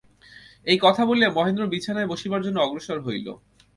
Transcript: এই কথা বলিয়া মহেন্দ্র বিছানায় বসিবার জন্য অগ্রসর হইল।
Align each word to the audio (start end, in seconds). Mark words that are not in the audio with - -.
এই 0.67 0.77
কথা 0.81 1.03
বলিয়া 1.05 1.29
মহেন্দ্র 1.29 1.63
বিছানায় 1.67 2.09
বসিবার 2.11 2.41
জন্য 2.43 2.57
অগ্রসর 2.59 2.99
হইল। 2.99 3.27